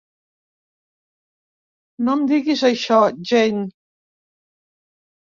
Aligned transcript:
No 2.07 2.15
em 2.19 2.23
diguis 2.31 2.63
això, 2.69 2.97
Jane. 3.33 3.61